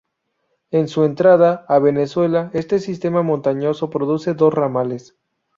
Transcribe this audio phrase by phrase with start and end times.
[0.71, 5.15] En su entrada a Venezuela, este sistema montañoso produce dos ramales.